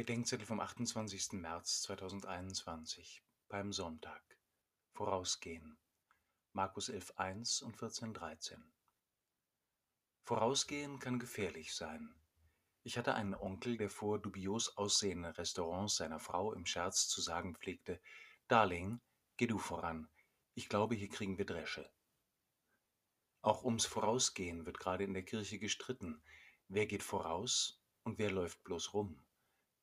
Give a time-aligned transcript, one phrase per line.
[0.00, 1.32] Bedenkzettel vom 28.
[1.32, 4.22] März 2021, Palmsonntag.
[4.94, 5.76] Vorausgehen.
[6.54, 8.56] Markus 11.1 und 14.13.
[10.22, 12.14] Vorausgehen kann gefährlich sein.
[12.82, 17.54] Ich hatte einen Onkel, der vor dubios aussehenden Restaurants seiner Frau im Scherz zu sagen
[17.54, 18.00] pflegte:
[18.48, 19.02] Darling,
[19.36, 20.08] geh du voran.
[20.54, 21.92] Ich glaube, hier kriegen wir Dresche.
[23.42, 26.22] Auch ums Vorausgehen wird gerade in der Kirche gestritten.
[26.68, 29.22] Wer geht voraus und wer läuft bloß rum?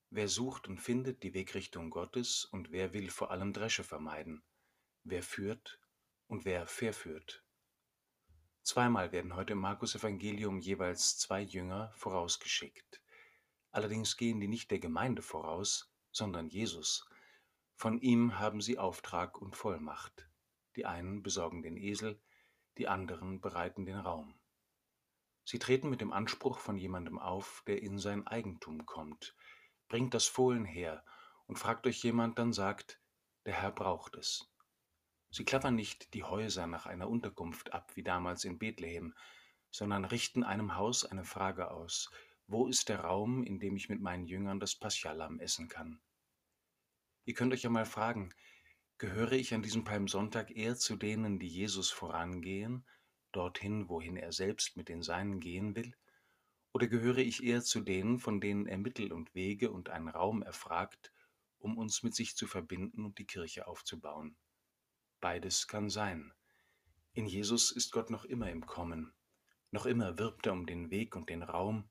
[0.09, 4.41] Wer sucht und findet die Wegrichtung Gottes und wer will vor allem Dresche vermeiden?
[5.03, 5.81] Wer führt
[6.27, 7.43] und wer verführt?
[8.63, 13.01] Zweimal werden heute im Markus Evangelium jeweils zwei Jünger vorausgeschickt.
[13.71, 17.05] Allerdings gehen die nicht der Gemeinde voraus, sondern Jesus.
[17.75, 20.29] Von ihm haben sie Auftrag und Vollmacht.
[20.77, 22.19] Die einen besorgen den Esel,
[22.77, 24.39] die anderen bereiten den Raum.
[25.43, 29.35] Sie treten mit dem Anspruch von jemandem auf, der in sein Eigentum kommt,
[29.87, 31.03] bringt das Fohlen her,
[31.45, 32.99] und fragt euch jemand, dann sagt,
[33.45, 34.51] der Herr braucht es.
[35.29, 39.13] Sie klappern nicht die Häuser nach einer Unterkunft ab, wie damals in Bethlehem,
[39.71, 42.09] sondern richten einem Haus eine Frage aus,
[42.47, 45.99] wo ist der Raum, in dem ich mit meinen Jüngern das Paschalamm essen kann?
[47.25, 48.33] Ihr könnt euch ja mal fragen,
[48.97, 52.85] gehöre ich an diesem Palmsonntag eher zu denen, die Jesus vorangehen,
[53.33, 55.93] dorthin, wohin er selbst mit den Seinen gehen will,
[56.73, 60.41] oder gehöre ich eher zu denen, von denen er Mittel und Wege und einen Raum
[60.41, 61.11] erfragt,
[61.57, 64.35] um uns mit sich zu verbinden und die Kirche aufzubauen?
[65.19, 66.33] Beides kann sein.
[67.13, 69.11] In Jesus ist Gott noch immer im Kommen.
[69.71, 71.89] Noch immer wirbt er um den Weg und den Raum,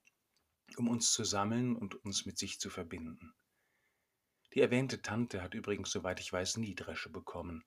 [0.76, 3.34] um uns zu sammeln und uns mit sich zu verbinden.
[4.54, 7.64] Die erwähnte Tante hat übrigens, soweit ich weiß, nie Dresche bekommen.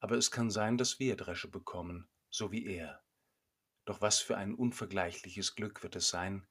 [0.00, 3.02] Aber es kann sein, dass wir Dresche bekommen, so wie er.
[3.88, 6.46] Doch was für ein unvergleichliches Glück wird es sein,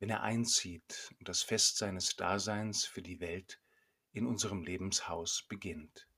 [0.00, 3.60] wenn er einzieht und das Fest seines Daseins für die Welt
[4.10, 6.08] in unserem Lebenshaus beginnt.